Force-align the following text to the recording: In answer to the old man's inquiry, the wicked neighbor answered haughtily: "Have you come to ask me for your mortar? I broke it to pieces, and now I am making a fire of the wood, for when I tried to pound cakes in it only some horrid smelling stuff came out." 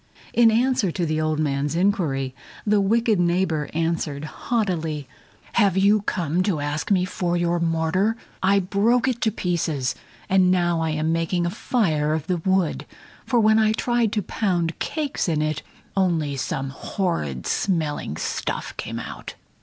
In 0.33 0.49
answer 0.49 0.89
to 0.91 1.05
the 1.05 1.21
old 1.21 1.37
man's 1.37 1.75
inquiry, 1.75 2.33
the 2.65 2.81
wicked 2.81 3.19
neighbor 3.19 3.69
answered 3.71 4.25
haughtily: 4.25 5.07
"Have 5.53 5.77
you 5.77 6.01
come 6.01 6.41
to 6.41 6.59
ask 6.59 6.89
me 6.89 7.05
for 7.05 7.37
your 7.37 7.59
mortar? 7.59 8.17
I 8.41 8.57
broke 8.61 9.07
it 9.07 9.21
to 9.21 9.31
pieces, 9.31 9.93
and 10.27 10.49
now 10.49 10.79
I 10.81 10.89
am 10.89 11.11
making 11.13 11.45
a 11.45 11.51
fire 11.51 12.15
of 12.15 12.25
the 12.25 12.37
wood, 12.37 12.87
for 13.27 13.39
when 13.39 13.59
I 13.59 13.73
tried 13.73 14.11
to 14.13 14.23
pound 14.23 14.79
cakes 14.79 15.29
in 15.29 15.39
it 15.39 15.61
only 15.95 16.35
some 16.35 16.71
horrid 16.71 17.45
smelling 17.45 18.17
stuff 18.17 18.75
came 18.77 18.97
out." 18.97 19.35